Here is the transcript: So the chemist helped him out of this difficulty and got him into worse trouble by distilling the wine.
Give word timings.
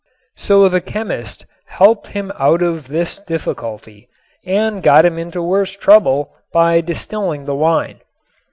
So 0.35 0.67
the 0.67 0.81
chemist 0.81 1.45
helped 1.67 2.07
him 2.07 2.31
out 2.39 2.63
of 2.63 2.87
this 2.87 3.19
difficulty 3.19 4.09
and 4.47 4.81
got 4.81 5.05
him 5.05 5.19
into 5.19 5.43
worse 5.43 5.77
trouble 5.77 6.33
by 6.51 6.81
distilling 6.81 7.45
the 7.45 7.53
wine. 7.53 7.99